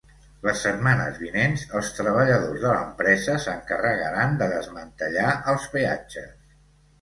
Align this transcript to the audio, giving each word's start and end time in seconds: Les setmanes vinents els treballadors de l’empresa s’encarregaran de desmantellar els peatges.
Les 0.45 0.61
setmanes 0.67 1.17
vinents 1.23 1.65
els 1.79 1.91
treballadors 1.97 2.63
de 2.63 2.71
l’empresa 2.71 3.35
s’encarregaran 3.45 4.35
de 4.41 4.49
desmantellar 4.55 5.29
els 5.55 5.69
peatges. 5.77 6.35